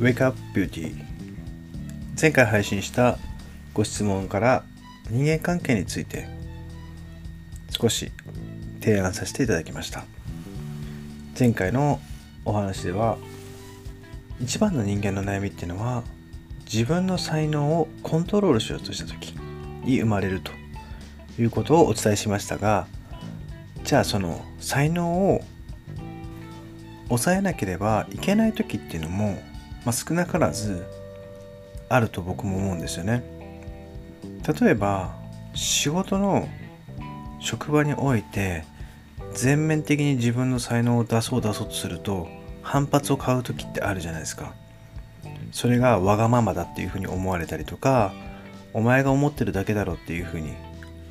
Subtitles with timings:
[0.00, 0.94] Wake Up Beauty
[2.18, 3.18] 前回配信した
[3.74, 4.64] ご質問から
[5.10, 6.26] 人間関係について
[7.68, 8.10] 少し
[8.80, 10.04] 提案させていただきました。
[11.38, 12.00] 前回の
[12.46, 13.18] お話では
[14.40, 16.02] 一番の人間の悩みっていうのは
[16.64, 19.34] 自分の才能をコントロールしようとした時
[19.84, 20.52] に生まれると
[21.38, 22.86] いうことをお伝えしましたが
[23.84, 25.42] じゃあその才能を
[27.08, 29.49] 抑えなければいけない時っていうのも、
[29.84, 30.86] まあ、少なからず
[31.88, 33.22] あると僕も思うんですよね。
[34.60, 35.14] 例えば
[35.54, 36.48] 仕事の
[37.40, 38.64] 職場において
[39.34, 42.28] 全面的に自分の才能を出そう出そうとすると
[42.62, 44.54] 反発を買う時ってあるじゃないですか。
[45.52, 48.12] それがわがままだっていうふうに思われたりとか
[48.72, 50.52] お前が思ってるだけだろっていうふうに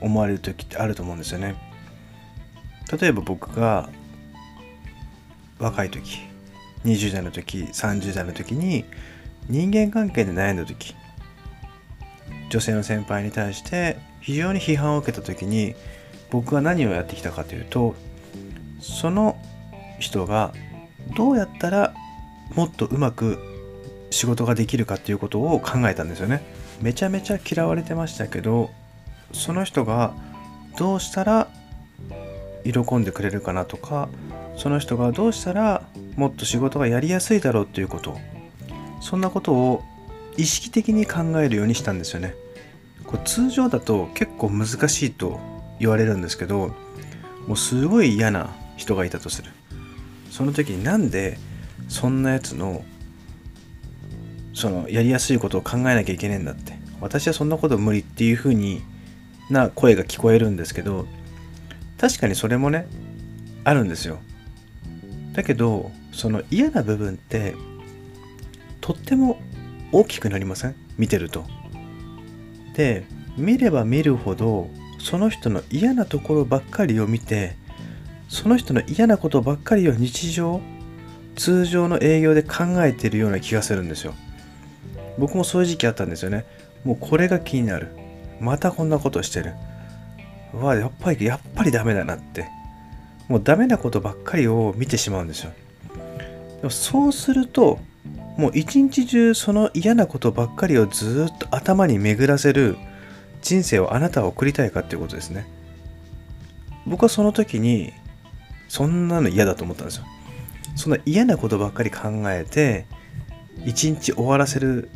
[0.00, 1.56] 思われる時ってあると思うんですよね。
[3.00, 3.90] 例えば僕が
[5.58, 6.20] 若い時
[6.88, 8.84] 20代の時30代の時に
[9.48, 10.94] 人間関係で悩んだ時
[12.50, 15.74] 女性の先輩に対して非常に批判を受けた時に
[16.30, 17.94] 僕は何をやってきたかというと
[18.80, 19.36] その
[19.98, 20.52] 人が
[21.16, 21.94] どうやったら
[22.54, 23.38] もっとうまく
[24.10, 26.42] 仕事ができるかっていうことを考えたんですよね。
[26.80, 28.70] めちゃめちゃ嫌われてましたけど
[29.32, 30.14] その人が
[30.78, 31.48] どうしたら
[32.64, 34.08] 喜んでくれるかなとか
[34.58, 35.82] その人がどうしたら
[36.16, 38.18] もっと仕事がやりやすいだろうっていうこと。
[39.00, 39.84] そんなことを
[40.36, 42.34] 意識的に考えるようにしたんですよね。
[43.06, 45.40] これ通常だと結構難しいと
[45.78, 46.74] 言われるんですけど
[47.46, 49.52] もうすごい嫌な人がいたとする。
[50.30, 51.38] その時になんで
[51.88, 52.84] そんなやつの
[54.52, 56.76] そのやりやすいことを考えなきゃいけねえんだって。
[57.00, 58.82] 私はそんなこと無理っていう風に
[59.50, 61.06] な声が聞こえるんですけど
[61.96, 62.88] 確かにそれもね
[63.62, 64.18] あるんですよ。
[65.32, 67.54] だけどその嫌な部分って
[68.80, 69.40] とっても
[69.92, 70.74] 大きくなりません？
[70.96, 71.44] 見てると。
[72.74, 73.04] で
[73.36, 77.56] 見れば見るほどその人の嫌なところばっかりを見て
[78.28, 80.60] その人の嫌なことばっかりを日常
[81.36, 84.14] 通常の営業で考えてるような気がするんですよ。
[85.18, 86.44] 僕もそういう時期あったんですよね。
[86.84, 87.88] もうこれが気になる。
[88.40, 89.54] またこんなことしてる。
[90.52, 92.48] わやっぱりやっぱりダメだなって。
[93.28, 95.52] もうダメなことばっかりを見てしまうんですよ。
[96.58, 97.78] でもそうすると
[98.36, 102.76] もう一日中その嫌なことばっかりをずっと頭に巡らせる
[103.42, 105.46] 人生をあなたは送りたいかっていうことですね。
[106.86, 107.92] 僕はその時に
[108.68, 110.04] そんなの嫌だと思ったんですよ。
[110.76, 112.86] そんな嫌なことばっかり考えて
[113.66, 114.88] 一日終わらせる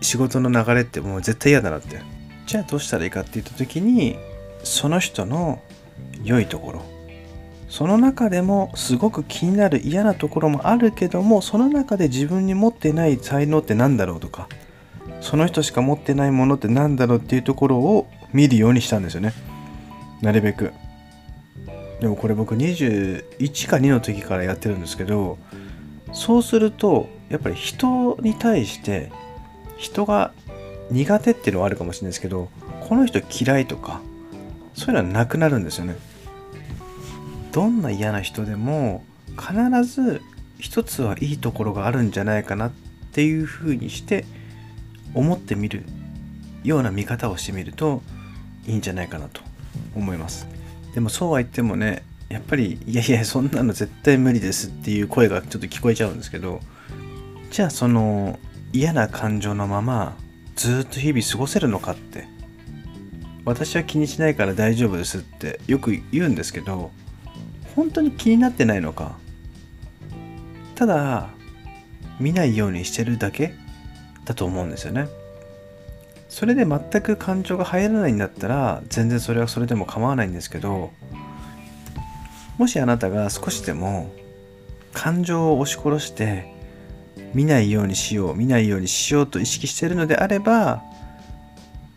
[0.00, 2.00] 仕事の流れってもう絶対嫌だなって。
[2.46, 4.16] じゃあどうしたらいいかって言った時に
[4.62, 5.62] その人の
[6.22, 6.95] 良いところ
[7.68, 14.48] その中でもすごく気になる嫌なところもあるけどもその中で自分に持ってない才能って何だろうとか
[15.20, 19.32] その人しか持ってないものって何だろうっていうところを見るようにしたんですよね。
[20.20, 20.72] なるべく。
[22.00, 25.38] でもこれ僕21か2の時からやってるんですけど
[26.12, 29.10] そうするとやっぱり人に対して
[29.78, 30.32] 人が
[30.90, 32.50] 苦手っていうのはあるかもしれないですけど
[32.86, 34.02] この人嫌いとか
[34.74, 35.96] そういうのはなくなるんですよね。
[37.56, 40.20] どんな嫌な人でも必ず
[40.58, 42.70] 一つはいいところがあるんじゃないかなっ
[43.12, 44.26] ていうふうにして
[45.14, 45.84] 思ってみる
[46.64, 48.02] ような見方をしてみると
[48.66, 49.40] いいんじゃないかなと
[49.94, 50.46] 思います。
[50.92, 56.60] でもそうは言ってもねやっぱりいやいやそんなの絶対無理ですっていう声がちょっと聞こえちゃうんですけど
[57.50, 58.38] じゃあその
[58.74, 60.14] 嫌な感情のまま
[60.56, 62.28] ずっと日々過ごせるのかって
[63.46, 66.90] 私は気にしないから大丈夫ですってよく言うんですけど
[67.76, 69.16] 本当に気になってないのか？
[70.74, 71.28] ただ
[72.18, 73.54] 見ないようにしてるだけ？
[74.24, 75.06] だと思うんですよね。
[76.28, 80.90] それで全く感情が入らないんだったら全然それはそれでも構わないんですけど
[82.58, 84.10] もしあなたが少しでも
[84.92, 86.52] 感情を押し殺して
[87.32, 90.82] 見ないようにしよう見ないようにしようと意識してるのであれば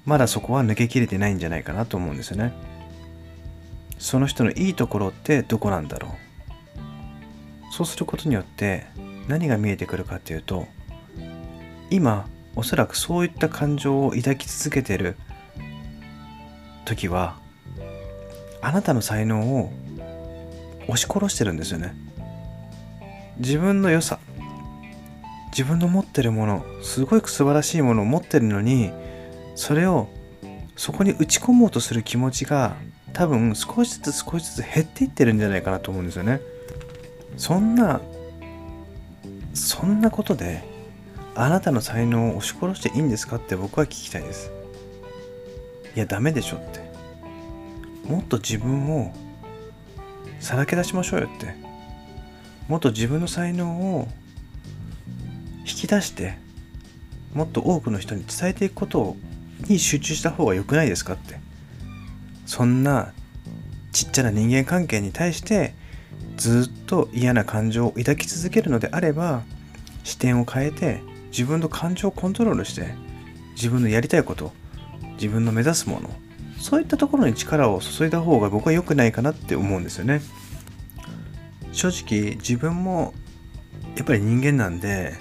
[0.06, 2.54] まだそこは抜けきれてないんじゃないかなと思うんですよね。
[4.00, 6.12] その人のいいところってどこなんだろう？
[7.72, 8.88] そうすることによって
[9.28, 10.68] 何が見えてくるかっていうと
[11.92, 15.16] 今おそらくそういった感情を抱き続けてる
[16.86, 17.38] 時は
[18.62, 19.72] あなたの才能を
[20.88, 21.94] 押し殺してるんですよね。
[23.38, 24.20] 自分の良さ
[25.52, 28.92] 自分の持ってるものすごく素晴らしいものを持ってるのに
[29.56, 30.10] それを
[30.76, 32.76] そこに打ち込もうとする気持ちが
[33.14, 36.42] 多分少しずつ少しずつ減っていってるんじゃないかなと思うんですよね。
[37.38, 38.02] そんな
[39.54, 40.64] そんなことで
[41.36, 44.52] あなたの才能を押し殺していいんですかって僕は聞きたいです。
[45.96, 46.90] いやダメでしょって。
[48.08, 49.14] もっと自分を
[50.40, 51.56] さらけ出しましょうよって。
[52.68, 54.08] もっと自分の才能を
[55.60, 56.38] 引き出して
[57.34, 59.16] もっと多くの人に伝えていくこと
[59.68, 61.49] に集中した方が良くないですかって。
[62.50, 63.14] そんな
[63.92, 65.76] ちっちゃな人間関係に対して
[66.36, 69.44] ずっと嫌な感情を抱き続けるのであれば
[70.04, 71.00] 視点を変えて
[71.30, 72.96] 自分の感情をコントロールして
[73.52, 74.52] 自分のやりたいこと
[75.18, 76.10] 自分の目指すもの
[76.60, 80.20] そういったところに力を注いだ方が僕は良くないかなって思うんですよね。
[81.72, 83.14] 正直自分も
[83.96, 85.14] やっぱり人間なんで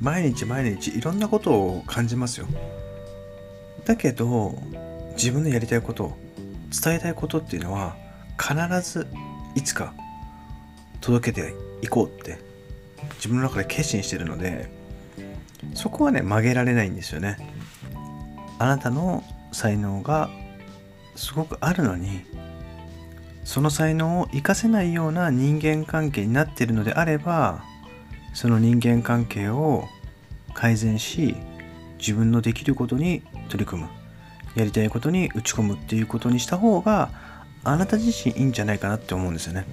[0.00, 2.46] 毎日毎日いろんなことを感じますよ。
[3.84, 4.56] だけど
[5.14, 6.16] 自分のやりたいこと
[6.70, 7.96] 伝えたいことっていうのは
[8.38, 8.54] 必
[8.90, 9.06] ず
[9.54, 9.94] いつか
[11.00, 12.38] 届けていこうって
[13.16, 14.70] 自分の中で決心してるので
[15.74, 17.36] そこはね曲げられないんですよね。
[18.58, 19.22] あなたの
[19.52, 20.28] 才能が
[21.14, 22.24] すごくあるのに
[23.44, 27.64] その才能を活かせないような人間関係になっているのであれば
[28.34, 29.88] その人間関係を
[30.54, 31.36] 改善し
[31.98, 33.97] 自分のできることに取り組む。
[34.58, 37.10] やりたいことに打ち込むっていうことにした方が
[37.64, 39.66] あなた自身いいんじゃないかなって思うんですよね。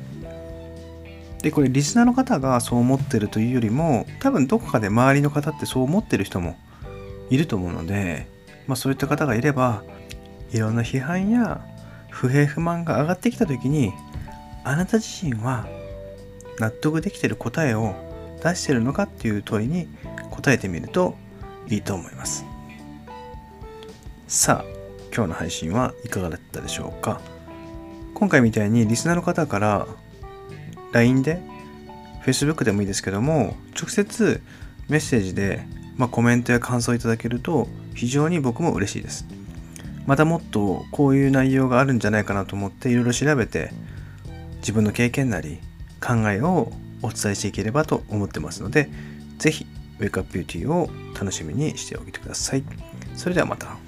[1.42, 6.58] でこれリスナーの方がそう思ってるというよりも多分どこかで周りの方ってそう思ってる人も
[7.30, 8.28] いると思うので、
[8.66, 9.84] まあ、そういった方がいれば
[10.52, 11.64] いろんな批判や
[12.10, 13.94] 不平不満が上がってきた時に
[14.64, 15.68] あなた自身は
[16.60, 17.94] 納得できてる答えを
[18.44, 19.88] 出してるのかっていう問いに
[20.32, 21.16] 答えてみると
[21.68, 22.46] いいと思います
[24.28, 24.75] さあ
[25.16, 27.22] 今日の配信はいかがだったでしょうか？
[28.14, 29.88] 今回みたいにリスナーの方から
[30.92, 31.42] LINE で
[32.26, 34.42] Facebook でもいいですけども直接
[34.90, 35.66] メッセージで、
[35.96, 39.26] まあ、コメントや感想をいただけると非常に僕も嬉しいです
[40.06, 43.72] またもっとこういう内容があるんじゃないかなと思っていろいろ調べて
[44.58, 45.60] 自分の経験なり
[46.02, 46.72] 考えを
[47.02, 48.90] お伝えしていければと思ってますので
[49.38, 49.66] 是非
[50.00, 52.64] ウェイクアップビューティーを楽しみにしておいてください。
[53.16, 53.85] それではまた。